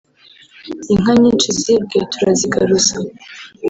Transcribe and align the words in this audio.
inka 0.93 1.13
nyinshi 1.21 1.47
zibwe 1.59 1.97
turazigaruza 2.11 2.95